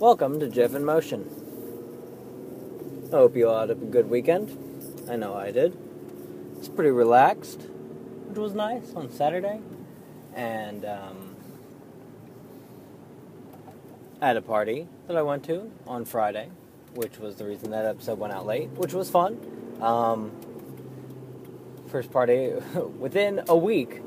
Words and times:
Welcome 0.00 0.40
to 0.40 0.48
Jeff 0.48 0.74
in 0.74 0.82
Motion. 0.82 1.28
I 3.12 3.16
hope 3.16 3.36
you 3.36 3.50
all 3.50 3.60
had 3.60 3.68
a 3.68 3.74
good 3.74 4.08
weekend. 4.08 4.48
I 5.10 5.16
know 5.16 5.34
I 5.34 5.50
did. 5.50 5.76
It's 6.56 6.68
pretty 6.68 6.90
relaxed, 6.90 7.60
which 8.26 8.38
was 8.38 8.54
nice 8.54 8.94
on 8.94 9.10
Saturday. 9.10 9.60
And 10.34 10.86
um, 10.86 11.36
I 14.22 14.28
had 14.28 14.38
a 14.38 14.40
party 14.40 14.88
that 15.06 15.18
I 15.18 15.22
went 15.22 15.44
to 15.44 15.70
on 15.86 16.06
Friday, 16.06 16.48
which 16.94 17.18
was 17.18 17.36
the 17.36 17.44
reason 17.44 17.70
that 17.72 17.84
episode 17.84 18.18
went 18.18 18.32
out 18.32 18.46
late, 18.46 18.70
which 18.70 18.94
was 18.94 19.10
fun. 19.10 19.38
Um, 19.82 20.32
first 21.88 22.10
party 22.10 22.52
within 22.98 23.42
a 23.50 23.56
week. 23.56 24.00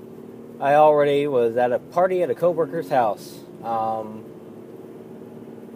I 0.60 0.74
already 0.74 1.28
was 1.28 1.56
at 1.56 1.72
a 1.72 1.78
party 1.78 2.24
at 2.24 2.32
a 2.32 2.36
coworker's 2.36 2.90
house. 2.90 3.42
Um, 3.64 4.33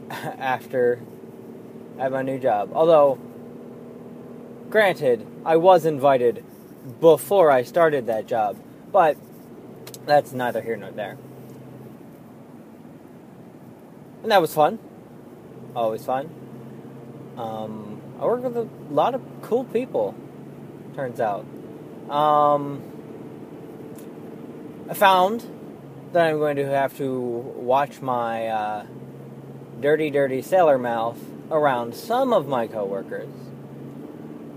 after 0.09 0.99
at 1.99 2.11
my 2.11 2.21
new 2.21 2.39
job. 2.39 2.71
Although, 2.73 3.19
granted, 4.69 5.25
I 5.45 5.57
was 5.57 5.85
invited 5.85 6.43
before 7.01 7.51
I 7.51 7.63
started 7.63 8.05
that 8.07 8.27
job, 8.27 8.57
but 8.91 9.17
that's 10.05 10.31
neither 10.31 10.61
here 10.61 10.77
nor 10.77 10.91
there. 10.91 11.17
And 14.23 14.31
that 14.31 14.41
was 14.41 14.53
fun. 14.53 14.79
Always 15.75 16.03
fun. 16.05 16.29
Um, 17.37 18.01
I 18.19 18.25
work 18.25 18.43
with 18.43 18.57
a 18.57 18.67
lot 18.91 19.13
of 19.13 19.21
cool 19.41 19.63
people, 19.65 20.15
turns 20.95 21.19
out. 21.19 21.45
Um, 22.09 22.81
I 24.89 24.93
found 24.93 25.45
that 26.13 26.27
I'm 26.27 26.39
going 26.39 26.55
to 26.55 26.65
have 26.65 26.97
to 26.97 27.19
watch 27.19 28.01
my 28.01 28.47
uh, 28.47 28.85
dirty, 29.79 30.09
dirty 30.09 30.41
sailor 30.41 30.77
mouth 30.77 31.17
around 31.51 31.95
some 31.95 32.33
of 32.33 32.47
my 32.47 32.67
coworkers, 32.67 33.29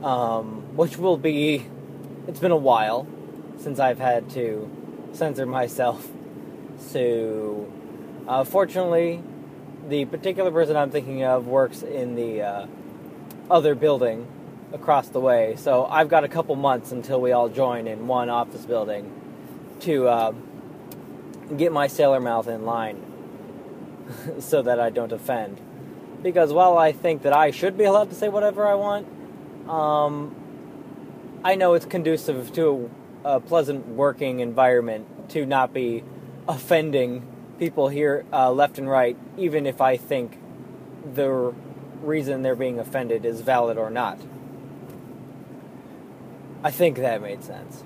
um, 0.02 0.76
which 0.76 0.96
will 0.96 1.16
be. 1.16 1.66
It's 2.26 2.38
been 2.38 2.50
a 2.52 2.56
while 2.56 3.06
since 3.58 3.80
I've 3.80 3.98
had 3.98 4.30
to 4.30 4.70
censor 5.12 5.46
myself. 5.46 6.08
So, 6.80 7.70
uh, 8.26 8.42
fortunately, 8.44 9.22
the 9.90 10.06
particular 10.06 10.50
person 10.50 10.76
I'm 10.76 10.90
thinking 10.90 11.24
of 11.24 11.46
works 11.46 11.82
in 11.82 12.14
the 12.14 12.40
uh, 12.40 12.66
other 13.50 13.74
building 13.74 14.26
across 14.72 15.08
the 15.08 15.20
way. 15.20 15.56
So 15.56 15.84
I've 15.84 16.08
got 16.08 16.24
a 16.24 16.28
couple 16.28 16.56
months 16.56 16.90
until 16.90 17.20
we 17.20 17.32
all 17.32 17.50
join 17.50 17.86
in 17.86 18.06
one 18.06 18.30
office 18.30 18.64
building 18.64 19.12
to 19.80 20.08
uh, 20.08 20.32
get 21.56 21.70
my 21.70 21.86
sailor 21.86 22.18
mouth 22.18 22.48
in 22.48 22.64
line 22.64 23.09
so 24.38 24.62
that 24.62 24.80
I 24.80 24.90
don't 24.90 25.12
offend. 25.12 25.60
Because 26.22 26.52
while 26.52 26.76
I 26.76 26.92
think 26.92 27.22
that 27.22 27.32
I 27.32 27.50
should 27.50 27.78
be 27.78 27.84
allowed 27.84 28.10
to 28.10 28.14
say 28.14 28.28
whatever 28.28 28.66
I 28.66 28.74
want, 28.74 29.06
um, 29.68 30.34
I 31.42 31.54
know 31.54 31.74
it's 31.74 31.86
conducive 31.86 32.52
to 32.54 32.90
a, 33.24 33.36
a, 33.36 33.40
pleasant 33.40 33.86
working 33.88 34.40
environment 34.40 35.30
to 35.30 35.46
not 35.46 35.72
be 35.72 36.04
offending 36.46 37.26
people 37.58 37.88
here 37.88 38.24
uh, 38.32 38.50
left 38.50 38.78
and 38.78 38.88
right, 38.88 39.16
even 39.38 39.66
if 39.66 39.80
I 39.80 39.96
think 39.96 40.38
the 41.14 41.54
reason 42.02 42.42
they're 42.42 42.56
being 42.56 42.78
offended 42.78 43.24
is 43.24 43.40
valid 43.40 43.78
or 43.78 43.90
not. 43.90 44.18
I 46.62 46.70
think 46.70 46.98
that 46.98 47.22
made 47.22 47.42
sense. 47.42 47.84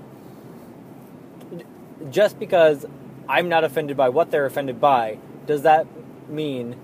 Just 2.10 2.38
because 2.40 2.86
I'm 3.28 3.48
not 3.48 3.62
offended 3.62 3.96
by 3.96 4.08
what 4.08 4.30
they're 4.30 4.46
offended 4.46 4.80
by, 4.80 5.18
does 5.46 5.62
that 5.62 5.86
mean 6.28 6.76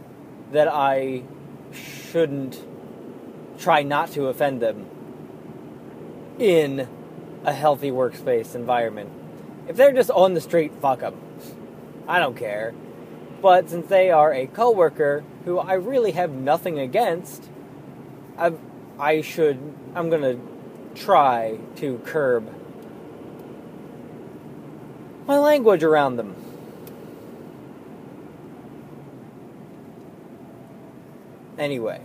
that 0.53 0.69
I 0.69 1.23
shouldn't 1.73 2.63
try 3.59 3.83
not 3.83 4.11
to 4.13 4.27
offend 4.27 4.61
them 4.61 4.87
in 6.39 6.89
a 7.45 7.53
healthy 7.53 7.91
workspace 7.91 8.55
environment. 8.55 9.11
If 9.69 9.77
they're 9.77 9.93
just 9.93 10.11
on 10.11 10.35
the 10.35 10.41
street, 10.41 10.73
fuck 10.81 11.01
them. 11.01 11.21
I 12.09 12.19
don't 12.19 12.37
care. 12.37 12.75
But 13.41 13.71
since 13.71 13.89
they 13.89 14.11
are 14.11 14.33
a 14.35 14.47
coworker 14.47 15.25
who 15.45 15.59
I 15.59 15.75
really 15.75 16.13
have 16.13 16.31
nothing 16.31 16.79
against, 16.79 17.49
I 18.37 18.53
I 18.99 19.23
should 19.23 19.59
I'm 19.95 20.11
to 20.11 20.39
try 20.95 21.59
to 21.77 21.99
curb 22.05 22.53
my 25.27 25.39
language 25.39 25.85
around 25.85 26.17
them. 26.17 26.35
Anyway. 31.61 32.01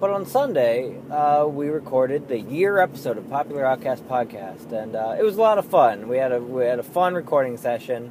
But 0.00 0.08
on 0.08 0.24
Sunday, 0.24 0.96
uh, 1.10 1.46
we 1.46 1.68
recorded 1.68 2.26
the 2.28 2.40
year 2.40 2.78
episode 2.78 3.18
of 3.18 3.28
Popular 3.28 3.66
Outcast 3.66 4.08
podcast, 4.08 4.72
and 4.72 4.96
uh, 4.96 5.14
it 5.18 5.22
was 5.22 5.36
a 5.36 5.40
lot 5.42 5.58
of 5.58 5.66
fun. 5.66 6.08
We 6.08 6.16
had 6.16 6.32
a 6.32 6.40
we 6.40 6.64
had 6.64 6.78
a 6.78 6.82
fun 6.82 7.12
recording 7.12 7.58
session. 7.58 8.10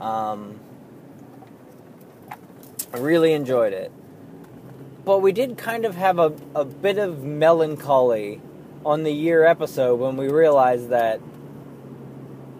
Um, 0.00 0.58
I 2.92 2.98
really 2.98 3.34
enjoyed 3.34 3.72
it, 3.72 3.92
but 5.04 5.20
we 5.20 5.30
did 5.30 5.56
kind 5.56 5.84
of 5.84 5.94
have 5.94 6.18
a, 6.18 6.34
a 6.56 6.64
bit 6.64 6.98
of 6.98 7.22
melancholy 7.22 8.40
on 8.84 9.04
the 9.04 9.12
year 9.12 9.44
episode 9.44 10.00
when 10.00 10.16
we 10.16 10.28
realized 10.28 10.88
that 10.88 11.20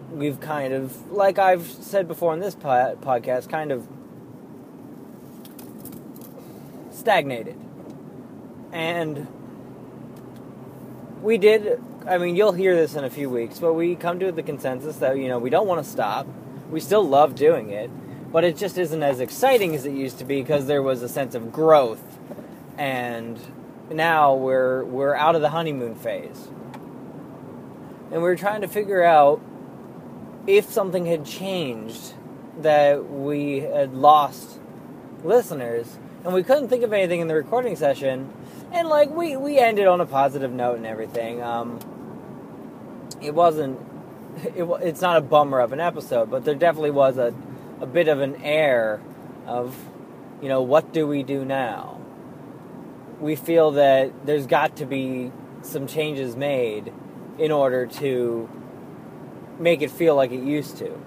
we've 0.09 0.39
kind 0.39 0.73
of, 0.73 1.11
like 1.11 1.37
I've 1.37 1.67
said 1.67 2.07
before 2.07 2.31
on 2.31 2.39
this 2.39 2.55
po- 2.55 2.97
podcast, 3.01 3.49
kind 3.49 3.73
of 3.73 3.85
stagnated. 7.03 7.59
And 8.71 9.27
we 11.21 11.37
did, 11.37 11.83
I 12.07 12.17
mean, 12.17 12.37
you'll 12.37 12.53
hear 12.53 12.77
this 12.77 12.95
in 12.95 13.03
a 13.03 13.09
few 13.09 13.29
weeks, 13.29 13.59
but 13.59 13.73
we 13.73 13.97
come 13.97 14.19
to 14.19 14.31
the 14.31 14.41
consensus 14.41 14.95
that, 14.97 15.17
you 15.17 15.27
know, 15.27 15.37
we 15.37 15.49
don't 15.49 15.67
want 15.67 15.83
to 15.83 15.89
stop. 15.89 16.25
We 16.69 16.79
still 16.79 17.03
love 17.03 17.35
doing 17.35 17.71
it, 17.71 17.89
but 18.31 18.45
it 18.45 18.55
just 18.55 18.77
isn't 18.77 19.03
as 19.03 19.19
exciting 19.19 19.75
as 19.75 19.85
it 19.85 19.91
used 19.91 20.17
to 20.19 20.25
be 20.25 20.41
because 20.41 20.65
there 20.65 20.81
was 20.81 21.03
a 21.03 21.09
sense 21.09 21.35
of 21.35 21.51
growth. 21.51 22.01
And 22.77 23.37
now 23.91 24.33
we're 24.33 24.85
we're 24.85 25.13
out 25.13 25.35
of 25.35 25.41
the 25.41 25.49
honeymoon 25.49 25.95
phase. 25.95 26.47
And 28.13 28.21
we're 28.21 28.37
trying 28.37 28.61
to 28.61 28.69
figure 28.69 29.03
out 29.03 29.41
if 30.47 30.71
something 30.71 31.05
had 31.05 31.25
changed 31.25 32.13
that 32.61 33.09
we 33.09 33.59
had 33.59 33.93
lost 33.93 34.61
listeners 35.21 35.97
and 36.23 36.33
we 36.33 36.43
couldn't 36.43 36.69
think 36.69 36.83
of 36.83 36.93
anything 36.93 37.19
in 37.19 37.27
the 37.27 37.35
recording 37.35 37.75
session. 37.75 38.31
And 38.71 38.87
like 38.87 39.09
we 39.09 39.35
we 39.35 39.59
ended 39.59 39.87
on 39.87 40.01
a 40.01 40.05
positive 40.05 40.51
note 40.51 40.77
and 40.77 40.85
everything. 40.85 41.41
Um, 41.41 41.79
it 43.21 43.33
wasn't. 43.33 43.79
It, 44.55 44.63
it's 44.81 44.99
not 44.99 45.17
a 45.17 45.21
bummer 45.21 45.59
of 45.59 45.73
an 45.73 45.79
episode, 45.79 46.31
but 46.31 46.43
there 46.43 46.55
definitely 46.55 46.89
was 46.89 47.19
a 47.19 47.35
a 47.81 47.85
bit 47.85 48.07
of 48.07 48.19
an 48.19 48.41
air 48.41 48.99
of, 49.45 49.77
you 50.41 50.49
know, 50.49 50.61
what 50.61 50.91
do 50.91 51.05
we 51.05 51.21
do 51.21 51.45
now? 51.45 51.99
We 53.19 53.35
feel 53.35 53.71
that 53.71 54.25
there's 54.25 54.47
got 54.47 54.77
to 54.77 54.87
be 54.87 55.31
some 55.61 55.85
changes 55.85 56.35
made 56.35 56.91
in 57.37 57.51
order 57.51 57.85
to 57.85 58.49
make 59.59 59.83
it 59.83 59.91
feel 59.91 60.15
like 60.15 60.31
it 60.31 60.43
used 60.43 60.77
to 60.77 60.99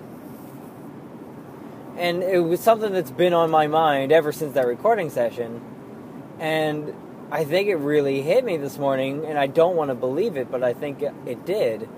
and 1.99 2.23
it 2.23 2.41
was 2.41 2.61
something 2.61 2.93
that's 2.93 3.11
been 3.11 3.33
on 3.33 3.51
my 3.51 3.67
mind 3.67 4.13
ever 4.13 4.33
since 4.33 4.55
that 4.55 4.67
recording 4.67 5.11
session. 5.11 5.63
And 6.39 6.95
i 7.31 7.45
think 7.45 7.69
it 7.69 7.77
really 7.77 8.23
hit 8.23 8.45
me 8.45 8.57
this 8.57 8.79
morning 8.79 9.25
and 9.27 9.37
i 9.37 9.49
don't 9.49 9.75
want 9.75 9.91
to 9.91 9.97
believe 9.97 10.37
it 10.37 10.49
but 10.49 10.63
i 10.63 10.73
think 10.73 11.03
it 11.03 11.45
did. 11.45 11.89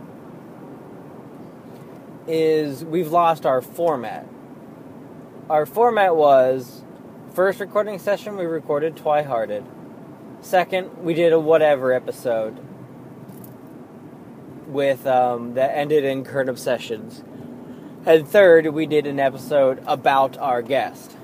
Is 2.26 2.84
we've 2.84 3.10
lost 3.10 3.46
our 3.46 3.62
format. 3.62 4.26
Our 5.48 5.64
format 5.64 6.14
was 6.14 6.82
first 7.34 7.58
recording 7.58 7.98
session 7.98 8.36
we 8.36 8.44
recorded 8.44 8.96
twi-hearted. 8.96 9.64
Second 10.40 11.02
we 11.02 11.14
did 11.14 11.32
a 11.32 11.40
whatever 11.40 11.92
episode 11.92 12.58
with 14.66 15.06
um, 15.06 15.54
that 15.54 15.76
ended 15.76 16.04
in 16.04 16.22
current 16.22 16.50
obsessions 16.50 17.22
and 18.08 18.26
third, 18.26 18.66
we 18.68 18.86
did 18.86 19.06
an 19.06 19.20
episode 19.20 19.82
about 19.86 20.38
our 20.38 20.62
guest. 20.62 21.14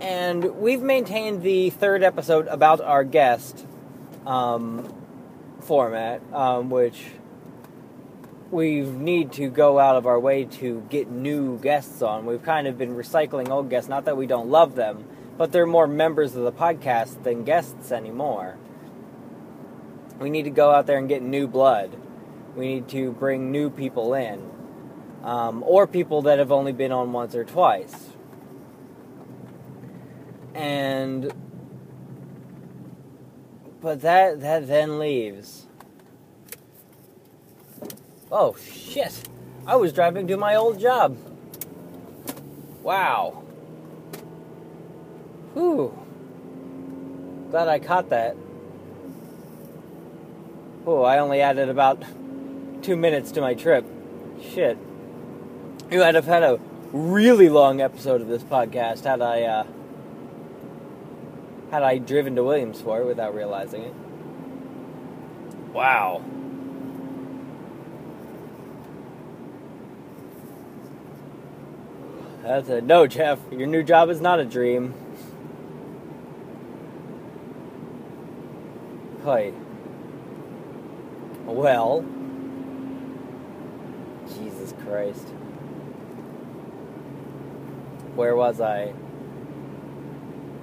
And 0.00 0.56
we've 0.56 0.80
maintained 0.80 1.42
the 1.42 1.68
third 1.68 2.02
episode 2.02 2.46
about 2.46 2.80
our 2.80 3.04
guest 3.04 3.66
um, 4.24 4.90
format, 5.60 6.22
um, 6.32 6.70
which 6.70 7.04
we 8.50 8.80
need 8.80 9.32
to 9.32 9.50
go 9.50 9.78
out 9.78 9.96
of 9.96 10.06
our 10.06 10.18
way 10.18 10.46
to 10.46 10.82
get 10.88 11.10
new 11.10 11.58
guests 11.58 12.00
on. 12.00 12.24
We've 12.24 12.42
kind 12.42 12.66
of 12.66 12.78
been 12.78 12.96
recycling 12.96 13.50
old 13.50 13.68
guests, 13.68 13.90
not 13.90 14.06
that 14.06 14.16
we 14.16 14.26
don't 14.26 14.48
love 14.48 14.74
them, 14.74 15.04
but 15.36 15.52
they're 15.52 15.66
more 15.66 15.86
members 15.86 16.34
of 16.34 16.44
the 16.44 16.52
podcast 16.52 17.24
than 17.24 17.44
guests 17.44 17.92
anymore. 17.92 18.56
We 20.18 20.30
need 20.30 20.44
to 20.44 20.50
go 20.50 20.70
out 20.70 20.86
there 20.86 20.96
and 20.96 21.10
get 21.10 21.20
new 21.20 21.46
blood. 21.46 21.94
We 22.56 22.74
need 22.74 22.88
to 22.90 23.12
bring 23.12 23.50
new 23.52 23.70
people 23.70 24.14
in. 24.14 24.50
um, 25.24 25.62
or 25.66 25.86
people 25.86 26.22
that 26.22 26.38
have 26.38 26.52
only 26.52 26.72
been 26.72 26.92
on 26.92 27.12
once 27.12 27.34
or 27.34 27.44
twice. 27.44 28.10
And 30.54 31.32
but 33.80 34.02
that 34.02 34.40
that 34.40 34.68
then 34.68 34.98
leaves. 34.98 35.66
Oh 38.32 38.56
shit! 38.56 39.28
I 39.66 39.76
was 39.76 39.92
driving 39.92 40.26
to 40.28 40.36
my 40.36 40.54
old 40.56 40.80
job. 40.80 41.16
Wow. 42.82 43.42
Whew. 45.54 45.96
Glad 47.50 47.68
I 47.68 47.78
caught 47.78 48.10
that. 48.10 48.36
Oh, 50.86 51.02
I 51.02 51.18
only 51.18 51.40
added 51.42 51.68
about 51.68 52.02
two 52.90 52.96
minutes 52.96 53.30
to 53.30 53.40
my 53.40 53.54
trip. 53.54 53.84
Shit. 54.42 54.76
You 55.92 56.00
would 56.00 56.16
have 56.16 56.24
had 56.24 56.42
a 56.42 56.58
really 56.92 57.48
long 57.48 57.80
episode 57.80 58.20
of 58.20 58.26
this 58.26 58.42
podcast 58.42 59.04
had 59.04 59.22
I 59.22 59.42
uh, 59.42 59.64
had 61.70 61.84
I 61.84 61.98
driven 61.98 62.34
to 62.34 62.42
Williamsport 62.42 63.06
without 63.06 63.32
realizing 63.32 63.82
it. 63.82 63.94
Wow. 65.72 66.24
That's 72.42 72.68
a 72.70 72.80
no, 72.80 73.06
Jeff. 73.06 73.38
Your 73.52 73.68
new 73.68 73.84
job 73.84 74.10
is 74.10 74.20
not 74.20 74.40
a 74.40 74.44
dream. 74.44 74.94
Hi. 79.22 79.52
Well. 81.44 82.04
Christ. 84.90 85.28
Where 88.16 88.34
was 88.34 88.60
I? 88.60 88.92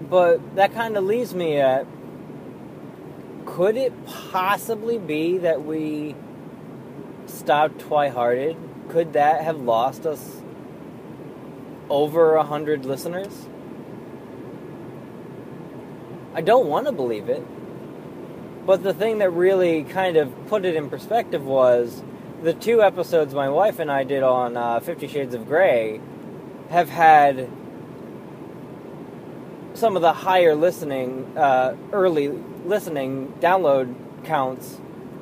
But 0.09 0.55
that 0.55 0.73
kind 0.73 0.97
of 0.97 1.05
leaves 1.05 1.33
me 1.33 1.57
at 1.57 1.87
could 3.45 3.77
it 3.77 3.93
possibly 4.05 4.97
be 4.97 5.37
that 5.37 5.63
we 5.63 6.15
stopped 7.25 7.79
Twi-Hearted? 7.79 8.57
Could 8.89 9.13
that 9.13 9.43
have 9.43 9.61
lost 9.61 10.05
us 10.05 10.41
over 11.89 12.35
a 12.35 12.43
hundred 12.43 12.85
listeners? 12.85 13.47
I 16.35 16.41
don't 16.41 16.67
want 16.67 16.85
to 16.85 16.91
believe 16.91 17.29
it. 17.29 17.43
But 18.65 18.83
the 18.83 18.93
thing 18.93 19.19
that 19.19 19.29
really 19.29 19.85
kind 19.85 20.17
of 20.17 20.31
put 20.47 20.65
it 20.65 20.75
in 20.75 20.89
perspective 20.89 21.43
was 21.45 22.03
the 22.41 22.53
two 22.53 22.81
episodes 22.81 23.33
my 23.33 23.49
wife 23.49 23.79
and 23.79 23.91
I 23.91 24.03
did 24.03 24.23
on 24.23 24.55
uh, 24.55 24.79
Fifty 24.79 25.07
Shades 25.07 25.33
of 25.33 25.47
Grey 25.47 25.99
have 26.69 26.89
had 26.89 27.49
some 29.73 29.95
of 29.95 30.01
the 30.01 30.13
higher 30.13 30.55
listening, 30.55 31.37
uh, 31.37 31.75
early 31.91 32.29
listening 32.29 33.33
download 33.39 33.95
counts 34.25 34.79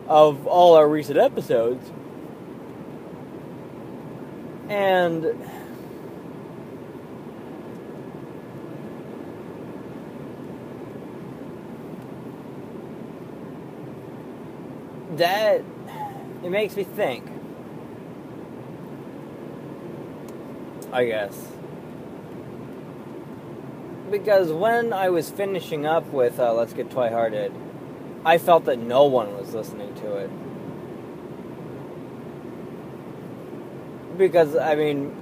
of 0.07 0.47
all 0.47 0.75
our 0.75 0.88
recent 0.88 1.17
episodes. 1.17 1.91
And 4.69 5.23
that 15.18 15.63
it 16.45 16.51
makes 16.51 16.75
me 16.75 16.83
think. 16.83 17.25
I 20.94 21.06
guess. 21.06 21.47
Because 24.12 24.51
when 24.51 24.94
I 24.94 25.09
was 25.09 25.31
finishing 25.31 25.88
up 25.88 26.06
with 26.13 26.39
uh, 26.39 26.53
Let's 26.53 26.74
Get 26.74 26.92
Twi-Hearted, 26.92 27.51
I 28.24 28.38
felt 28.38 28.65
that 28.65 28.77
no 28.77 29.06
one 29.06 29.36
was 29.36 29.56
listening 29.56 29.95
to 29.95 30.18
it. 30.18 30.30
Because, 34.15 34.56
I 34.56 34.75
mean, 34.75 35.19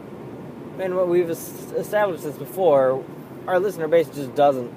and 0.77 0.97
what 0.97 1.07
we've 1.07 1.29
established 1.29 2.23
this 2.23 2.35
before, 2.35 3.03
our 3.47 3.59
listener 3.59 3.87
base 3.87 4.09
just 4.09 4.35
doesn't 4.35 4.73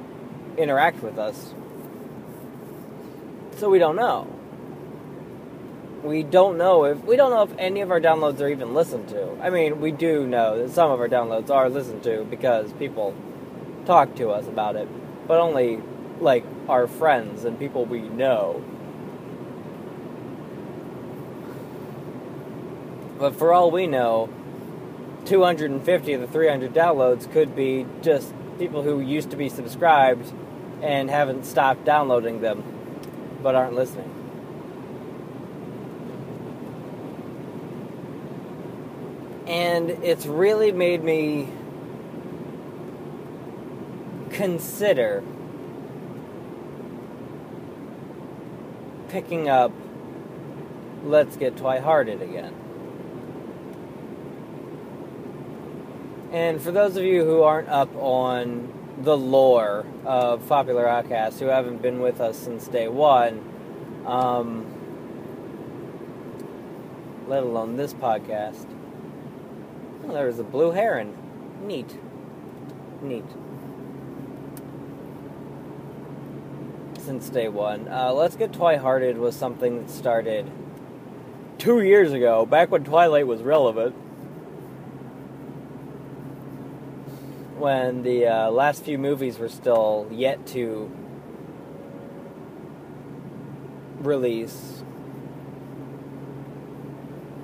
interact 0.56 1.02
with 1.02 1.18
us. 1.18 1.52
So 3.56 3.68
we 3.68 3.80
don't 3.80 3.96
know 3.96 4.35
we 6.06 6.22
don't 6.22 6.56
know 6.56 6.84
if 6.84 7.02
we 7.04 7.16
don't 7.16 7.30
know 7.30 7.42
if 7.42 7.58
any 7.58 7.80
of 7.80 7.90
our 7.90 8.00
downloads 8.00 8.40
are 8.40 8.48
even 8.48 8.74
listened 8.74 9.08
to. 9.08 9.36
I 9.42 9.50
mean, 9.50 9.80
we 9.80 9.90
do 9.90 10.26
know 10.26 10.58
that 10.58 10.72
some 10.72 10.90
of 10.90 11.00
our 11.00 11.08
downloads 11.08 11.50
are 11.50 11.68
listened 11.68 12.02
to 12.04 12.24
because 12.24 12.72
people 12.74 13.14
talk 13.84 14.14
to 14.16 14.30
us 14.30 14.46
about 14.46 14.76
it, 14.76 14.88
but 15.26 15.38
only 15.38 15.80
like 16.20 16.44
our 16.68 16.86
friends 16.86 17.44
and 17.44 17.58
people 17.58 17.84
we 17.84 18.00
know. 18.00 18.64
But 23.18 23.34
for 23.34 23.52
all 23.52 23.70
we 23.70 23.86
know, 23.86 24.28
250 25.24 26.12
of 26.12 26.20
the 26.20 26.26
300 26.26 26.72
downloads 26.72 27.30
could 27.30 27.56
be 27.56 27.86
just 28.02 28.34
people 28.58 28.82
who 28.82 29.00
used 29.00 29.30
to 29.30 29.36
be 29.36 29.48
subscribed 29.48 30.32
and 30.82 31.10
haven't 31.10 31.44
stopped 31.44 31.84
downloading 31.84 32.40
them 32.40 32.62
but 33.42 33.54
aren't 33.54 33.74
listening. 33.74 34.25
And 39.46 39.90
it's 39.90 40.26
really 40.26 40.72
made 40.72 41.02
me 41.04 41.48
consider 44.30 45.22
picking 49.08 49.48
up 49.48 49.72
Let's 51.04 51.36
Get 51.36 51.56
Twi-Hearted 51.56 52.20
again. 52.20 52.54
And 56.32 56.60
for 56.60 56.72
those 56.72 56.96
of 56.96 57.04
you 57.04 57.24
who 57.24 57.42
aren't 57.42 57.68
up 57.68 57.94
on 57.96 58.72
the 58.98 59.16
lore 59.16 59.86
of 60.04 60.46
Popular 60.48 60.88
Outcast, 60.88 61.38
who 61.38 61.46
haven't 61.46 61.80
been 61.80 62.00
with 62.00 62.20
us 62.20 62.36
since 62.36 62.66
day 62.66 62.88
one, 62.88 63.42
um, 64.04 64.66
let 67.28 67.42
alone 67.42 67.76
this 67.76 67.94
podcast, 67.94 68.66
There's 70.08 70.38
a 70.38 70.44
blue 70.44 70.70
heron. 70.70 71.14
Neat. 71.62 71.98
Neat. 73.02 73.24
Since 76.98 77.28
day 77.28 77.48
one. 77.48 77.88
Uh, 77.88 78.12
Let's 78.12 78.36
Get 78.36 78.52
Twi-Hearted 78.52 79.18
was 79.18 79.36
something 79.36 79.78
that 79.78 79.90
started 79.90 80.50
two 81.58 81.80
years 81.80 82.12
ago, 82.12 82.46
back 82.46 82.70
when 82.70 82.84
Twilight 82.84 83.26
was 83.26 83.42
relevant. 83.42 83.94
When 87.58 88.02
the 88.02 88.26
uh, 88.26 88.50
last 88.50 88.84
few 88.84 88.98
movies 88.98 89.38
were 89.38 89.48
still 89.48 90.06
yet 90.10 90.46
to 90.48 90.90
release 93.98 94.84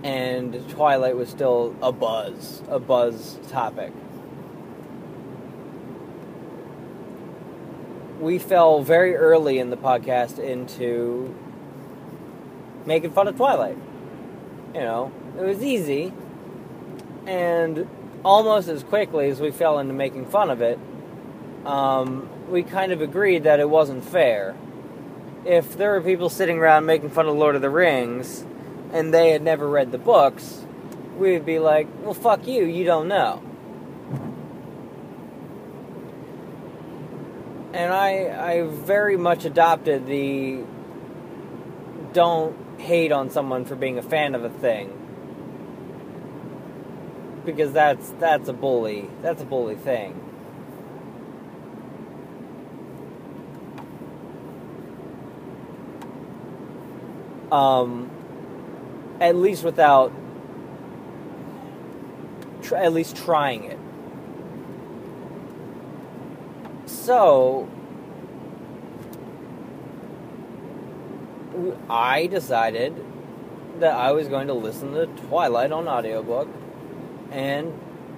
and 0.02 0.68
Twilight 0.70 1.16
was 1.16 1.28
still 1.28 1.76
a 1.80 1.92
buzz, 1.92 2.62
a 2.68 2.78
buzz 2.78 3.38
topic. 3.48 3.92
We 8.20 8.38
fell 8.38 8.82
very 8.82 9.16
early 9.16 9.58
in 9.58 9.70
the 9.70 9.76
podcast 9.76 10.38
into 10.38 11.34
making 12.86 13.12
fun 13.12 13.28
of 13.28 13.36
Twilight. 13.36 13.76
You 14.74 14.80
know, 14.80 15.12
it 15.38 15.42
was 15.42 15.62
easy, 15.62 16.12
and 17.26 17.88
almost 18.24 18.68
as 18.68 18.82
quickly 18.82 19.28
as 19.28 19.40
we 19.40 19.50
fell 19.50 19.78
into 19.78 19.92
making 19.92 20.26
fun 20.26 20.50
of 20.50 20.62
it, 20.62 20.78
um, 21.64 22.28
we 22.50 22.62
kind 22.62 22.92
of 22.92 23.00
agreed 23.00 23.44
that 23.44 23.60
it 23.60 23.68
wasn't 23.68 24.04
fair. 24.04 24.56
If 25.44 25.76
there 25.76 25.92
were 25.92 26.00
people 26.00 26.28
sitting 26.28 26.58
around 26.58 26.86
making 26.86 27.10
fun 27.10 27.26
of 27.26 27.36
Lord 27.36 27.56
of 27.56 27.62
the 27.62 27.70
Rings, 27.70 28.44
and 28.92 29.12
they 29.12 29.30
had 29.30 29.42
never 29.42 29.68
read 29.68 29.92
the 29.92 29.98
books, 29.98 30.64
we 31.18 31.32
would 31.32 31.46
be 31.46 31.58
like, 31.58 31.88
well, 32.02 32.14
fuck 32.14 32.46
you, 32.46 32.64
you 32.64 32.84
don't 32.84 33.08
know. 33.08 33.42
And 37.72 37.92
I, 37.92 38.52
I 38.52 38.62
very 38.66 39.16
much 39.16 39.44
adopted 39.44 40.06
the 40.06 40.62
don't 42.12 42.54
hate 42.78 43.12
on 43.12 43.30
someone 43.30 43.64
for 43.64 43.74
being 43.74 43.96
a 43.98 44.02
fan 44.02 44.34
of 44.34 44.44
a 44.44 44.50
thing. 44.50 44.98
Because 47.46 47.72
that's 47.72 48.10
that's 48.20 48.48
a 48.48 48.52
bully. 48.52 49.08
That's 49.22 49.42
a 49.42 49.46
bully 49.46 49.76
thing. 49.76 50.18
Um, 57.50 58.10
at 59.22 59.36
least 59.36 59.62
without 59.62 60.12
tr- 62.60 62.74
at 62.74 62.92
least 62.92 63.16
trying 63.16 63.64
it. 63.64 63.78
So, 66.86 67.68
I 71.88 72.26
decided 72.26 72.94
that 73.78 73.94
I 73.94 74.10
was 74.10 74.26
going 74.26 74.48
to 74.48 74.54
listen 74.54 74.92
to 74.94 75.06
Twilight 75.06 75.70
on 75.70 75.86
audiobook 75.86 76.48
and, 77.30 77.72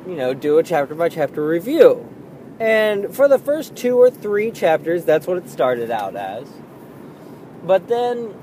you 0.07 0.17
know, 0.17 0.33
do 0.33 0.57
a 0.59 0.63
chapter 0.63 0.95
by 0.95 1.11
chapter 1.11 1.47
review. 1.47 2.09
And 2.59 3.15
for 3.15 3.29
the 3.29 3.39
first 3.39 3.77
two 3.77 3.99
or 3.99 4.11
three 4.11 4.51
chapters, 4.51 5.05
that's 5.05 5.27
what 5.27 5.37
it 5.37 5.51
started 5.51 5.91
out 5.91 6.17
as. 6.17 6.49
But 7.63 7.89
then 7.89 8.35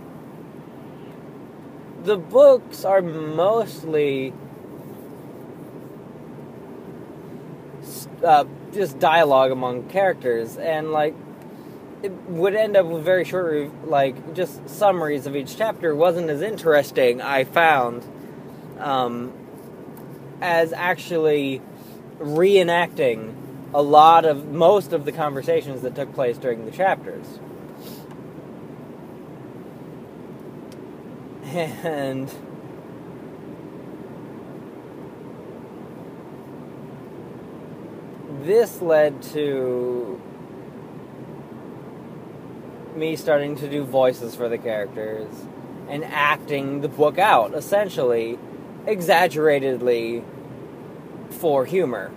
the 2.04 2.18
books 2.18 2.84
are 2.84 3.02
mostly 3.02 4.34
uh, 8.24 8.46
just 8.74 9.00
dialogue 9.00 9.52
among 9.52 9.90
characters, 9.90 10.58
and 10.58 10.92
like 10.92 11.16
it 12.04 12.12
would 12.28 12.56
end 12.56 12.76
up 12.76 12.86
with 12.86 13.04
very 13.04 13.24
short, 13.24 13.88
like 13.88 14.34
just 14.34 14.68
summaries 14.68 15.28
of 15.28 15.36
each 15.36 15.58
chapter. 15.58 15.96
wasn't 15.96 16.30
as 16.30 16.42
interesting. 16.42 17.22
I 17.22 17.44
found 17.44 18.04
um, 18.80 19.32
as 20.42 20.74
actually 20.74 21.62
reenacting 22.20 23.36
a 23.74 23.82
lot 23.82 24.26
of 24.26 24.48
most 24.48 24.94
of 24.94 25.06
the 25.06 25.12
conversations 25.12 25.82
that 25.82 25.96
took 25.96 26.14
place 26.14 26.38
during 26.38 26.66
the 26.66 26.72
chapters. 26.72 27.40
And 31.54 32.34
this 38.44 38.82
led 38.82 39.22
to 39.24 40.22
me 42.96 43.18
starting 43.18 43.58
to 43.58 43.70
do 43.70 43.84
voices 43.84 44.34
for 44.36 44.48
the 44.48 44.58
characters 44.58 45.28
and 45.90 46.06
acting 46.06 46.80
the 46.82 46.88
book 46.88 47.18
out, 47.18 47.54
essentially, 47.54 48.40
exaggeratedly 48.88 50.24
for 51.32 51.66
humor. 51.66 52.12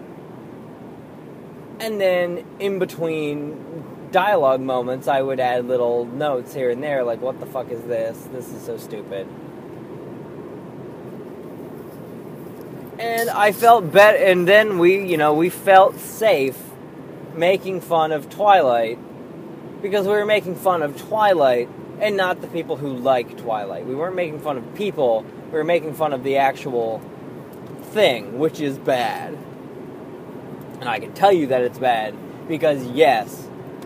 And 1.80 2.00
then 2.00 2.44
in 2.60 2.78
between 2.78 3.84
dialogue 4.14 4.60
moments, 4.60 5.08
I 5.08 5.20
would 5.20 5.40
add 5.40 5.66
little 5.66 6.04
notes 6.04 6.54
here 6.54 6.70
and 6.70 6.80
there, 6.80 7.02
like, 7.02 7.20
what 7.20 7.40
the 7.40 7.46
fuck 7.46 7.68
is 7.72 7.82
this? 7.82 8.16
This 8.30 8.48
is 8.48 8.64
so 8.64 8.78
stupid. 8.78 9.26
And 13.00 13.28
I 13.28 13.50
felt 13.50 13.90
better, 13.90 14.16
and 14.16 14.46
then 14.46 14.78
we, 14.78 15.04
you 15.04 15.16
know, 15.16 15.34
we 15.34 15.50
felt 15.50 15.98
safe 15.98 16.56
making 17.34 17.80
fun 17.80 18.12
of 18.12 18.30
Twilight 18.30 19.00
because 19.82 20.06
we 20.06 20.12
were 20.12 20.24
making 20.24 20.54
fun 20.54 20.82
of 20.82 20.96
Twilight 20.96 21.68
and 22.00 22.16
not 22.16 22.40
the 22.40 22.46
people 22.46 22.76
who 22.76 22.96
like 22.96 23.36
Twilight. 23.36 23.84
We 23.84 23.96
weren't 23.96 24.14
making 24.14 24.38
fun 24.38 24.56
of 24.56 24.74
people, 24.76 25.26
we 25.46 25.58
were 25.58 25.64
making 25.64 25.94
fun 25.94 26.12
of 26.12 26.22
the 26.22 26.36
actual 26.36 27.02
thing, 27.90 28.38
which 28.38 28.60
is 28.60 28.78
bad. 28.78 29.36
And 30.78 30.88
I 30.88 31.00
can 31.00 31.12
tell 31.14 31.32
you 31.32 31.48
that 31.48 31.62
it's 31.62 31.80
bad 31.80 32.14
because, 32.46 32.84
yes, 32.86 33.43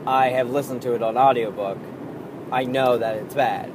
I 0.08 0.30
have 0.30 0.48
listened 0.48 0.80
to 0.82 0.94
it 0.94 1.02
on 1.02 1.18
audiobook. 1.18 1.76
I 2.50 2.64
know 2.64 2.96
that 2.96 3.16
it's 3.16 3.34
bad. 3.34 3.70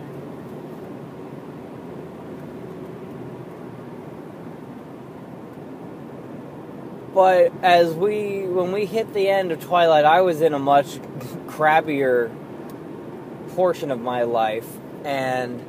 But 7.13 7.53
as 7.61 7.93
we, 7.93 8.47
when 8.47 8.71
we 8.71 8.87
hit 8.87 9.13
the 9.13 9.29
end 9.29 9.51
of 9.51 9.63
Twilight, 9.63 10.05
I 10.05 10.21
was 10.21 10.41
in 10.41 10.55
a 10.55 10.59
much 10.59 10.87
crappier 11.45 12.35
portion 13.49 13.91
of 13.91 14.01
my 14.01 14.23
life, 14.23 14.67
and 15.05 15.63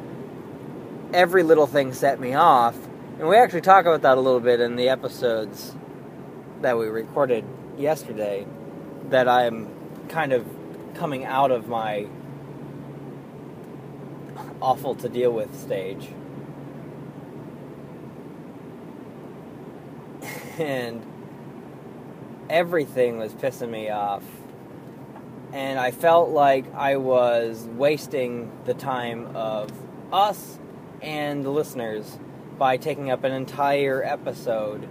every 1.13 1.43
little 1.43 1.67
thing 1.67 1.93
set 1.93 2.19
me 2.19 2.33
off. 2.33 2.75
And 3.19 3.29
we 3.29 3.37
actually 3.37 3.61
talk 3.61 3.85
about 3.85 4.01
that 4.01 4.17
a 4.17 4.21
little 4.23 4.41
bit 4.41 4.61
in 4.61 4.77
the 4.77 4.89
episodes 4.89 5.77
that 6.63 6.79
we 6.79 6.87
recorded 6.87 7.45
yesterday. 7.77 8.47
That 9.11 9.29
I'm 9.29 9.69
kind 10.09 10.33
of 10.33 10.47
coming 10.95 11.25
out 11.25 11.51
of 11.51 11.69
my 11.69 12.07
awful 14.61 14.95
to 14.97 15.09
deal 15.09 15.31
with 15.31 15.59
stage. 15.59 16.09
and 20.59 21.05
everything 22.49 23.19
was 23.19 23.33
pissing 23.35 23.71
me 23.71 23.91
off. 23.91 24.25
And 25.53 25.79
I 25.79 25.91
felt 25.91 26.31
like 26.31 26.73
I 26.75 26.97
was 26.97 27.69
wasting 27.77 28.51
the 28.65 28.75
time 28.75 29.37
of 29.37 29.71
us 30.13 30.59
and 31.01 31.45
the 31.45 31.51
listeners 31.51 32.19
by 32.59 32.77
taking 32.77 33.11
up 33.11 33.25
an 33.25 33.33
entire 33.33 34.03
episode 34.03 34.89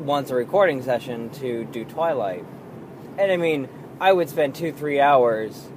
once 0.00 0.30
a 0.30 0.34
recording 0.34 0.82
session 0.82 1.30
to 1.30 1.64
do 1.64 1.84
Twilight. 1.84 2.44
And 3.18 3.32
I 3.32 3.36
mean, 3.36 3.68
I 4.00 4.12
would 4.12 4.28
spend 4.28 4.54
two, 4.54 4.72
three 4.72 5.00
hours 5.00 5.68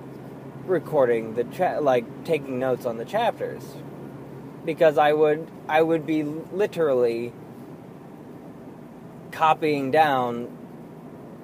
recording 0.66 1.34
the 1.34 1.44
cha- 1.46 1.80
like 1.80 2.24
taking 2.24 2.60
notes 2.60 2.86
on 2.86 2.98
the 2.98 3.06
chapters. 3.06 3.64
Because 4.64 4.98
I 4.98 5.14
would 5.14 5.48
I 5.68 5.82
would 5.82 6.06
be 6.06 6.24
literally 6.24 7.34
copying 9.32 9.92
down 9.92 10.46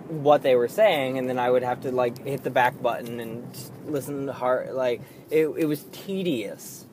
what 0.07 0.43
they 0.43 0.55
were 0.55 0.67
saying 0.67 1.17
and 1.17 1.27
then 1.27 1.39
I 1.39 1.49
would 1.49 1.63
have 1.63 1.81
to 1.81 1.91
like 1.91 2.23
hit 2.23 2.43
the 2.43 2.49
back 2.49 2.81
button 2.81 3.19
and 3.19 3.43
listen 3.85 4.27
to 4.27 4.33
hard 4.33 4.73
like 4.73 5.01
it, 5.29 5.47
it 5.47 5.65
was 5.65 5.83
tedious 5.91 6.85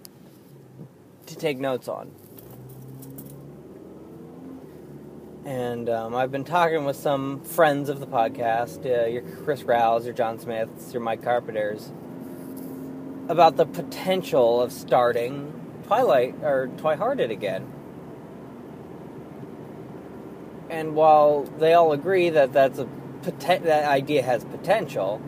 to 1.27 1.37
take 1.37 1.59
notes 1.59 1.89
on 1.89 2.11
and 5.45 5.89
um, 5.89 6.15
I've 6.15 6.31
been 6.33 6.45
talking 6.45 6.85
with 6.85 6.97
some 6.97 7.41
friends 7.41 7.89
of 7.89 8.01
the 8.01 8.07
podcast 8.07 8.87
uh, 8.87 9.07
your 9.07 9.23
Chris 9.45 9.63
Rouse 9.63 10.05
your 10.05 10.15
John 10.15 10.39
Smiths 10.39 10.93
your 10.93 11.03
Mike 11.03 11.23
Carpenters 11.23 11.93
about 13.29 13.57
the 13.57 13.67
potential 13.67 14.61
of 14.61 14.73
starting 14.73 15.53
Twilight 15.87 16.35
or 16.43 16.69
Twihearted 16.77 17.31
again 17.31 17.71
and 20.71 20.95
while 20.95 21.43
they 21.59 21.75
all 21.75 21.93
agree 21.93 22.31
that 22.31 22.53
that's 22.53 22.79
a 22.79 22.89
that 23.23 23.85
idea 23.89 24.23
has 24.23 24.45
potential, 24.45 25.21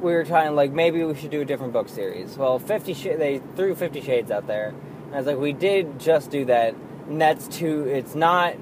we 0.00 0.12
were 0.12 0.24
trying 0.24 0.54
like 0.54 0.72
maybe 0.72 1.04
we 1.04 1.14
should 1.14 1.30
do 1.30 1.42
a 1.42 1.44
different 1.44 1.72
book 1.72 1.88
series. 1.88 2.36
Well, 2.36 2.58
Fifty 2.58 2.94
Sh- 2.94 3.16
they 3.18 3.40
threw 3.56 3.74
Fifty 3.74 4.00
Shades 4.00 4.30
out 4.30 4.46
there, 4.46 4.68
and 5.06 5.14
I 5.14 5.18
was 5.18 5.26
like, 5.26 5.38
we 5.38 5.52
did 5.52 5.98
just 5.98 6.30
do 6.30 6.44
that, 6.46 6.74
and 7.08 7.20
that's 7.20 7.48
too. 7.48 7.84
It's 7.84 8.14
not 8.14 8.56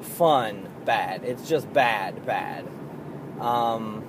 fun 0.00 0.68
bad. 0.84 1.24
It's 1.24 1.48
just 1.48 1.72
bad 1.72 2.24
bad. 2.26 2.68
Um, 3.40 4.04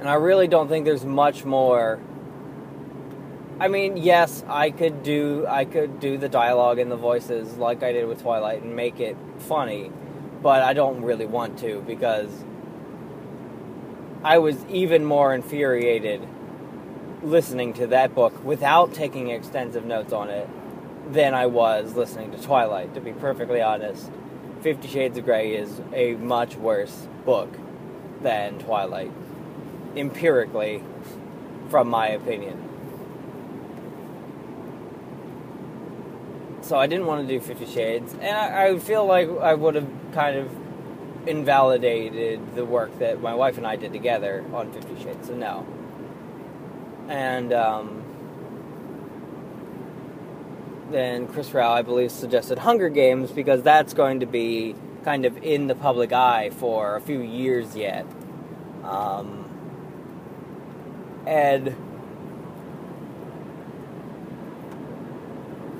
and 0.00 0.08
I 0.08 0.14
really 0.14 0.48
don't 0.48 0.68
think 0.68 0.84
there's 0.84 1.04
much 1.04 1.44
more 1.44 2.00
I 3.58 3.68
mean, 3.68 3.96
yes, 3.96 4.44
I 4.48 4.70
could 4.70 5.04
do 5.04 5.46
I 5.48 5.64
could 5.64 6.00
do 6.00 6.18
the 6.18 6.28
dialogue 6.28 6.78
and 6.78 6.90
the 6.90 6.96
voices 6.96 7.56
like 7.56 7.82
I 7.82 7.92
did 7.92 8.06
with 8.06 8.20
Twilight 8.22 8.62
and 8.62 8.74
make 8.74 8.98
it 8.98 9.16
funny, 9.38 9.92
but 10.42 10.62
I 10.62 10.72
don't 10.72 11.02
really 11.02 11.26
want 11.26 11.58
to 11.60 11.80
because 11.86 12.44
I 14.24 14.38
was 14.38 14.64
even 14.66 15.04
more 15.04 15.32
infuriated 15.34 16.26
listening 17.22 17.72
to 17.74 17.86
that 17.86 18.14
book 18.14 18.44
without 18.44 18.92
taking 18.92 19.30
extensive 19.30 19.84
notes 19.84 20.12
on 20.12 20.30
it 20.30 20.48
than 21.08 21.34
I 21.34 21.46
was 21.46 21.94
listening 21.94 22.32
to 22.32 22.38
Twilight, 22.38 22.94
to 22.94 23.00
be 23.00 23.12
perfectly 23.12 23.60
honest. 23.60 24.10
Fifty 24.62 24.88
Shades 24.88 25.18
of 25.18 25.24
Grey 25.24 25.54
is 25.54 25.80
a 25.92 26.14
much 26.14 26.56
worse 26.56 27.06
book 27.24 27.52
than 28.22 28.58
Twilight, 28.58 29.12
empirically, 29.96 30.82
from 31.68 31.88
my 31.88 32.08
opinion. 32.08 32.64
so 36.64 36.78
I 36.78 36.86
didn't 36.86 37.06
want 37.06 37.26
to 37.26 37.32
do 37.32 37.40
Fifty 37.40 37.66
Shades, 37.66 38.14
and 38.14 38.36
I, 38.36 38.68
I 38.68 38.78
feel 38.78 39.04
like 39.04 39.28
I 39.28 39.54
would 39.54 39.74
have 39.74 39.88
kind 40.12 40.36
of 40.36 40.50
invalidated 41.26 42.54
the 42.54 42.64
work 42.64 42.98
that 42.98 43.20
my 43.20 43.34
wife 43.34 43.58
and 43.58 43.66
I 43.66 43.76
did 43.76 43.92
together 43.92 44.44
on 44.52 44.72
Fifty 44.72 45.00
Shades. 45.02 45.28
So 45.28 45.34
no, 45.34 45.66
and 47.08 47.52
um, 47.52 48.02
then 50.94 51.26
Chris 51.26 51.52
Rao, 51.52 51.72
I 51.72 51.82
believe, 51.82 52.12
suggested 52.12 52.58
Hunger 52.58 52.88
Games 52.88 53.32
because 53.32 53.62
that's 53.62 53.94
going 53.94 54.20
to 54.20 54.26
be 54.26 54.76
kind 55.04 55.24
of 55.26 55.36
in 55.42 55.66
the 55.66 55.74
public 55.74 56.12
eye 56.12 56.50
for 56.50 56.94
a 56.94 57.00
few 57.00 57.20
years 57.20 57.76
yet. 57.76 58.06
Um, 58.84 59.44
Ed 61.26 61.76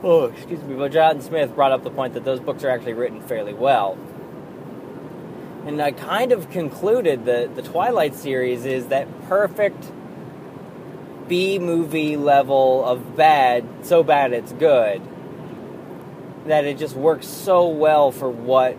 Oh, 0.06 0.24
excuse 0.24 0.62
me. 0.62 0.74
But 0.74 0.92
John 0.92 1.22
Smith 1.22 1.54
brought 1.54 1.72
up 1.72 1.82
the 1.82 1.90
point 1.90 2.12
that 2.12 2.24
those 2.24 2.38
books 2.38 2.62
are 2.62 2.68
actually 2.68 2.92
written 2.92 3.22
fairly 3.22 3.54
well. 3.54 3.96
And 5.64 5.80
I 5.80 5.92
kind 5.92 6.30
of 6.30 6.50
concluded 6.50 7.24
that 7.24 7.56
the 7.56 7.62
Twilight 7.62 8.14
series 8.14 8.66
is 8.66 8.88
that 8.88 9.08
perfect 9.28 9.90
B 11.28 11.58
movie 11.58 12.16
level 12.16 12.84
of 12.84 13.16
bad, 13.16 13.64
so 13.82 14.02
bad 14.02 14.32
it's 14.32 14.52
good. 14.52 15.00
That 16.46 16.64
it 16.64 16.78
just 16.78 16.94
works 16.94 17.26
so 17.26 17.68
well 17.68 18.10
for 18.10 18.28
what 18.28 18.76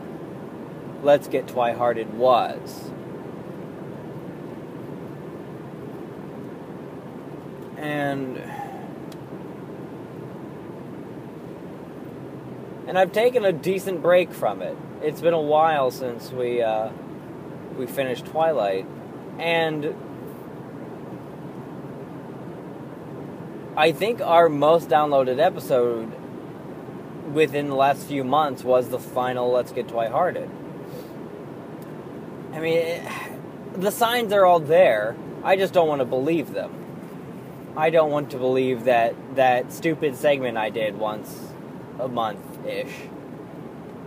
Let's 1.02 1.28
Get 1.28 1.48
Twihearted 1.48 2.12
was. 2.12 2.92
And 7.78 8.38
and 12.88 12.98
I've 13.00 13.12
taken 13.12 13.44
a 13.46 13.52
decent 13.52 14.02
break 14.02 14.32
from 14.32 14.62
it. 14.62 14.78
It's 15.02 15.22
been 15.22 15.34
a 15.34 15.42
while 15.42 15.92
since 15.92 16.32
we 16.32 16.62
uh, 16.62 16.90
we 17.78 17.88
finished 17.88 18.25
Twilight, 18.25 18.86
and 19.38 19.96
I 23.77 23.91
think 23.91 24.22
our 24.22 24.48
most 24.48 24.88
downloaded 24.88 25.38
episode 25.38 26.10
within 27.34 27.67
the 27.67 27.75
last 27.75 28.08
few 28.08 28.24
months 28.24 28.63
was 28.63 28.88
the 28.88 29.00
final 29.00 29.51
Let's 29.51 29.74
Get 29.74 29.88
Twihearted. 29.88 30.50
I 32.53 32.60
mean, 32.62 32.77
it, 32.77 33.03
the 33.74 33.91
signs 33.91 34.32
are 34.32 34.46
all 34.46 34.62
there. 34.62 35.17
I 35.44 35.58
just 35.58 35.74
don't 35.74 35.89
want 35.89 36.00
to 36.00 36.05
believe 36.05 36.53
them. 36.53 37.74
I 37.75 37.89
don't 37.89 38.12
want 38.12 38.32
to 38.32 38.38
believe 38.38 38.86
that 38.86 39.13
that 39.36 39.74
stupid 39.74 40.15
segment 40.15 40.58
I 40.58 40.70
did 40.70 40.98
once 40.98 41.50
a 42.00 42.08
month 42.08 42.65
ish 42.65 42.96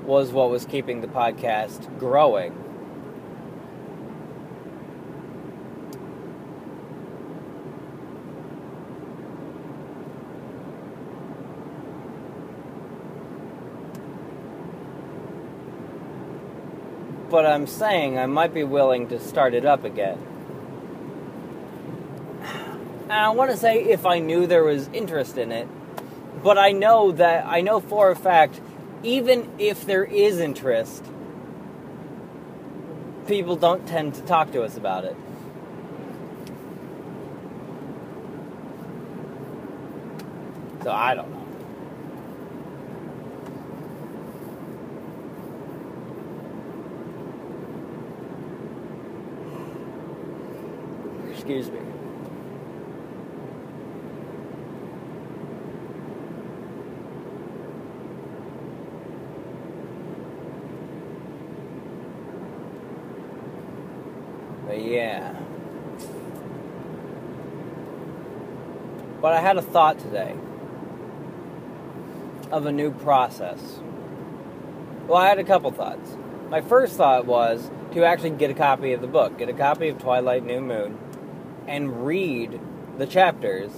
was 0.05 0.33
what 0.33 0.49
was 0.49 0.65
keeping 0.65 1.03
the 1.03 1.09
podcast 1.09 1.99
growing. 1.99 2.68
But 17.39 17.47
I'm 17.47 17.69
saying 17.69 18.19
I 18.19 18.27
might 18.27 18.53
be 18.53 18.65
willing 18.65 19.07
to 19.11 19.21
start 19.21 19.55
it 19.55 19.65
up 19.65 19.85
again. 19.85 20.19
And 23.05 23.13
I 23.13 23.29
want 23.29 23.53
to 23.53 23.57
say 23.57 23.85
if 23.85 24.05
I 24.05 24.19
knew 24.19 24.49
there 24.49 24.65
was 24.65 24.89
interest 24.89 25.39
in 25.39 25.53
it, 25.53 25.69
but 26.43 26.59
I 26.59 26.73
know 26.73 27.13
that 27.13 27.47
I 27.47 27.61
know 27.61 27.79
for 27.79 28.11
a 28.11 28.17
fact, 28.17 28.61
even 29.05 29.49
if 29.57 29.87
there 29.87 30.03
is 30.03 30.41
interest, 30.41 31.05
people 33.29 33.55
don't 33.55 33.87
tend 33.87 34.17
to 34.17 34.23
talk 34.23 34.51
to 34.51 34.65
us 34.65 34.77
about 34.77 35.05
it. 35.05 35.15
So 40.83 40.91
I 40.91 41.15
don't 41.15 41.31
know. 41.31 41.48
Excuse 51.49 51.71
me. 51.71 51.79
But 64.67 64.85
yeah. 64.85 65.35
But 69.23 69.33
I 69.33 69.41
had 69.41 69.57
a 69.57 69.63
thought 69.63 69.99
today 70.01 70.35
of 72.51 72.67
a 72.67 72.73
new 72.73 72.91
process. 72.91 73.81
Well, 75.07 75.17
I 75.17 75.31
had 75.31 75.39
a 75.39 75.45
couple 75.45 75.71
thoughts. 75.71 76.15
My 76.51 76.61
first 76.61 76.99
thought 76.99 77.25
was 77.25 77.71
to 77.93 78.05
actually 78.05 78.31
get 78.33 78.51
a 78.51 78.55
copy 78.55 78.93
of 78.93 79.01
the 79.01 79.07
book, 79.07 79.39
get 79.39 79.49
a 79.49 79.55
copy 79.55 79.89
of 79.89 79.97
Twilight 79.97 80.45
New 80.45 80.61
Moon, 80.61 80.99
and 81.69 82.05
read 82.05 82.61
the 82.97 83.07
chapters 83.07 83.71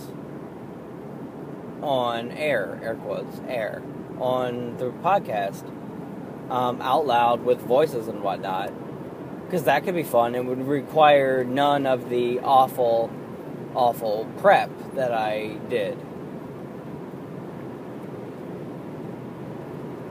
on 1.83 2.31
air, 2.31 2.81
air 2.83 2.95
quotes, 2.95 3.41
air, 3.49 3.83
on 4.19 4.77
the 4.79 4.91
podcast 5.03 5.69
um, 6.51 6.81
out 6.81 7.07
loud 7.07 7.45
with 7.45 7.61
voices 7.61 8.09
and 8.09 8.23
whatnot 8.23 8.73
because 9.51 9.65
that 9.65 9.83
could 9.83 9.97
be 9.97 10.05
fun 10.05 10.37
and 10.37 10.47
would 10.47 10.65
require 10.65 11.43
none 11.43 11.85
of 11.85 12.09
the 12.09 12.39
awful, 12.39 13.11
awful 13.75 14.25
prep 14.39 14.71
that 14.95 15.13
I 15.13 15.59
did. 15.69 15.99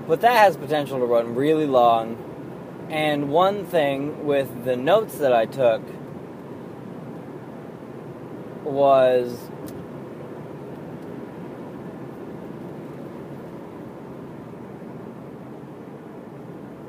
But 0.10 0.20
that 0.20 0.36
has 0.36 0.58
potential 0.58 1.00
to 1.00 1.06
run 1.06 1.36
really 1.36 1.68
long. 1.68 2.18
And 2.90 3.30
one 3.30 3.66
thing 3.66 4.26
with 4.26 4.66
the 4.66 4.76
notes 4.76 5.20
that 5.20 5.32
I 5.32 5.46
took 5.46 5.84
was 8.70 9.38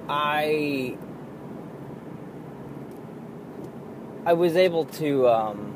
I 0.08 0.96
I 4.26 4.32
was 4.34 4.56
able 4.56 4.84
to 4.84 5.28
um, 5.28 5.74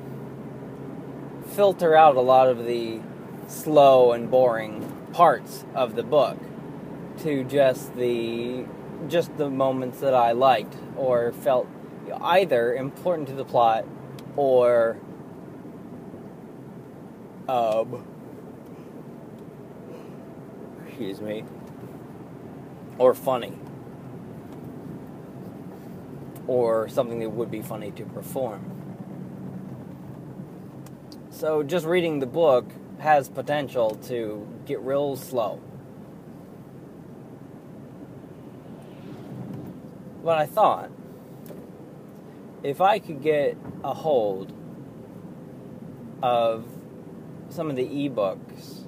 filter 1.46 1.96
out 1.96 2.16
a 2.16 2.20
lot 2.20 2.48
of 2.48 2.66
the 2.66 3.00
slow 3.46 4.12
and 4.12 4.30
boring 4.30 4.90
parts 5.12 5.64
of 5.74 5.94
the 5.94 6.02
book 6.02 6.38
to 7.18 7.44
just 7.44 7.94
the 7.96 8.66
just 9.08 9.36
the 9.36 9.48
moments 9.48 10.00
that 10.00 10.14
I 10.14 10.32
liked 10.32 10.76
or 10.96 11.32
felt 11.32 11.68
either 12.20 12.74
important 12.74 13.28
to 13.28 13.34
the 13.34 13.44
plot 13.44 13.86
or 14.36 14.98
um 17.48 18.04
excuse 20.86 21.20
me 21.20 21.44
or 22.98 23.14
funny 23.14 23.58
or 26.46 26.88
something 26.88 27.18
that 27.20 27.30
would 27.30 27.50
be 27.50 27.62
funny 27.62 27.90
to 27.90 28.04
perform. 28.04 28.70
So 31.30 31.62
just 31.62 31.86
reading 31.86 32.20
the 32.20 32.26
book 32.26 32.70
has 32.98 33.28
potential 33.28 33.96
to 34.06 34.46
get 34.66 34.80
real 34.80 35.16
slow. 35.16 35.60
But 40.22 40.38
I 40.38 40.46
thought 40.46 40.90
if 42.62 42.80
I 42.80 42.98
could 42.98 43.22
get 43.22 43.56
a 43.82 43.92
hold 43.92 44.52
of 46.22 46.64
some 47.54 47.70
of 47.70 47.76
the 47.76 47.86
ebooks, 47.86 48.84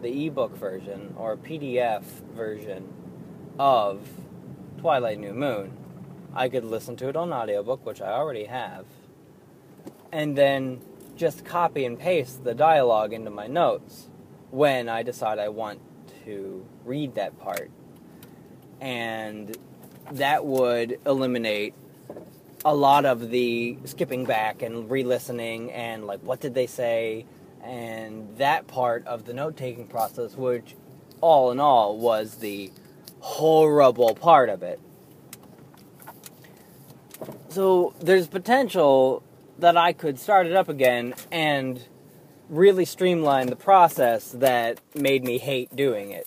the 0.00 0.26
ebook 0.26 0.56
version 0.56 1.12
or 1.18 1.36
PDF 1.36 2.04
version 2.36 2.88
of 3.58 4.08
Twilight 4.78 5.18
New 5.18 5.34
Moon, 5.34 5.76
I 6.32 6.48
could 6.48 6.64
listen 6.64 6.94
to 6.96 7.08
it 7.08 7.16
on 7.16 7.32
audiobook, 7.32 7.84
which 7.84 8.00
I 8.00 8.12
already 8.12 8.44
have, 8.44 8.86
and 10.12 10.38
then 10.38 10.80
just 11.16 11.44
copy 11.44 11.84
and 11.84 11.98
paste 11.98 12.44
the 12.44 12.54
dialogue 12.54 13.12
into 13.12 13.30
my 13.30 13.48
notes 13.48 14.08
when 14.52 14.88
I 14.88 15.02
decide 15.02 15.40
I 15.40 15.48
want 15.48 15.80
to 16.24 16.64
read 16.84 17.16
that 17.16 17.40
part. 17.40 17.72
And 18.80 19.56
that 20.12 20.46
would 20.46 21.00
eliminate 21.04 21.74
a 22.64 22.74
lot 22.74 23.04
of 23.04 23.30
the 23.30 23.78
skipping 23.84 24.26
back 24.26 24.62
and 24.62 24.88
re 24.88 25.02
listening 25.02 25.72
and 25.72 26.06
like, 26.06 26.20
what 26.20 26.38
did 26.38 26.54
they 26.54 26.68
say? 26.68 27.26
And 27.62 28.36
that 28.38 28.66
part 28.66 29.06
of 29.06 29.24
the 29.24 29.34
note 29.34 29.56
taking 29.56 29.86
process, 29.86 30.34
which 30.34 30.74
all 31.20 31.50
in 31.50 31.60
all 31.60 31.98
was 31.98 32.36
the 32.36 32.72
horrible 33.20 34.14
part 34.14 34.48
of 34.48 34.62
it. 34.62 34.80
So 37.50 37.94
there's 38.00 38.28
potential 38.28 39.22
that 39.58 39.76
I 39.76 39.92
could 39.92 40.18
start 40.18 40.46
it 40.46 40.54
up 40.54 40.68
again 40.68 41.14
and 41.30 41.84
really 42.48 42.84
streamline 42.84 43.48
the 43.48 43.56
process 43.56 44.32
that 44.32 44.80
made 44.94 45.24
me 45.24 45.38
hate 45.38 45.74
doing 45.74 46.10
it. 46.10 46.26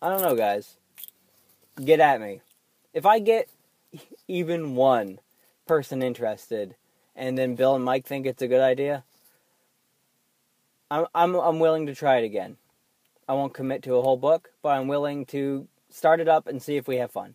I 0.00 0.10
don't 0.10 0.22
know, 0.22 0.36
guys. 0.36 0.76
Get 1.82 2.00
at 2.00 2.20
me. 2.20 2.40
If 2.92 3.06
I 3.06 3.18
get 3.18 3.48
even 4.26 4.74
one 4.74 5.18
person 5.68 6.02
interested 6.02 6.74
and 7.14 7.36
then 7.36 7.56
Bill 7.56 7.74
and 7.74 7.84
Mike 7.84 8.06
think 8.06 8.26
it's 8.26 8.42
a 8.42 8.48
good 8.48 8.60
idea, 8.60 9.04
I'm 10.90 11.06
I'm 11.14 11.34
I'm 11.34 11.58
willing 11.58 11.86
to 11.86 11.94
try 11.94 12.18
it 12.18 12.24
again. 12.24 12.56
I 13.28 13.34
won't 13.34 13.52
commit 13.52 13.82
to 13.82 13.96
a 13.96 14.02
whole 14.02 14.16
book, 14.16 14.52
but 14.62 14.70
I'm 14.70 14.88
willing 14.88 15.26
to 15.26 15.68
start 15.90 16.20
it 16.20 16.28
up 16.28 16.46
and 16.46 16.62
see 16.62 16.76
if 16.76 16.88
we 16.88 16.96
have 16.96 17.10
fun. 17.10 17.34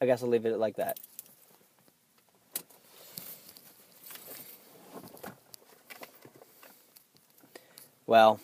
I 0.00 0.06
guess 0.06 0.22
I'll 0.22 0.28
leave 0.28 0.46
it 0.46 0.58
like 0.58 0.76
that. 0.76 1.00
Well, 8.06 8.40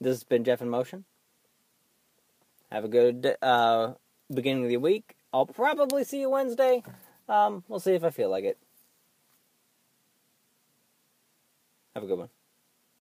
this 0.00 0.16
has 0.16 0.24
been 0.24 0.44
Jeff 0.44 0.62
in 0.62 0.68
Motion. 0.68 1.04
Have 2.70 2.84
a 2.84 2.88
good 2.88 3.36
uh, 3.42 3.94
beginning 4.32 4.64
of 4.64 4.70
the 4.70 4.76
week. 4.78 5.16
I'll 5.32 5.46
probably 5.46 6.04
see 6.04 6.20
you 6.20 6.30
Wednesday. 6.30 6.82
Um, 7.32 7.64
we'll 7.66 7.80
see 7.80 7.94
if 7.94 8.04
I 8.04 8.10
feel 8.10 8.28
like 8.28 8.44
it. 8.44 8.58
Have 11.94 12.04
a 12.04 12.06
good 12.06 12.18
one. 12.18 12.28